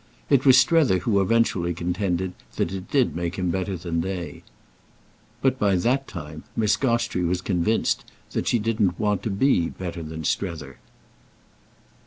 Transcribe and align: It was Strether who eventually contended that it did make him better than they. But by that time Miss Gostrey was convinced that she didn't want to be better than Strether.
It 0.31 0.47
was 0.47 0.57
Strether 0.57 0.97
who 0.97 1.21
eventually 1.21 1.75
contended 1.75 2.33
that 2.55 2.71
it 2.71 2.89
did 2.89 3.15
make 3.15 3.35
him 3.35 3.51
better 3.51 3.77
than 3.77 4.01
they. 4.01 4.41
But 5.43 5.59
by 5.59 5.75
that 5.75 6.07
time 6.07 6.43
Miss 6.55 6.75
Gostrey 6.75 7.23
was 7.23 7.39
convinced 7.41 8.03
that 8.31 8.47
she 8.47 8.57
didn't 8.57 8.99
want 8.99 9.21
to 9.21 9.29
be 9.29 9.69
better 9.69 10.01
than 10.01 10.23
Strether. 10.23 10.79